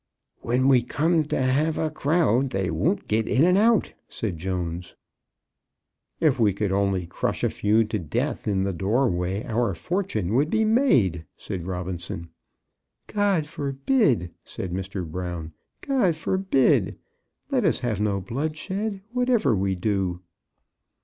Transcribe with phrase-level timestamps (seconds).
[0.39, 4.95] "When we come to have a crowd, they won't get in and out," said Jones.
[6.19, 10.49] "If we could only crush a few to death in the doorway our fortune would
[10.49, 12.29] be made," said Robinson.
[13.05, 15.07] "God forbid!" said Mr.
[15.07, 16.97] Brown; "God forbid!
[17.51, 20.19] Let us have no bloodshed, whatever we do."